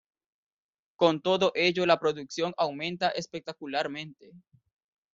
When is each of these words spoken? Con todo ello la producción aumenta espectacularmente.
Con 0.95 1.21
todo 1.21 1.51
ello 1.53 1.85
la 1.85 1.99
producción 1.99 2.55
aumenta 2.57 3.09
espectacularmente. 3.09 4.31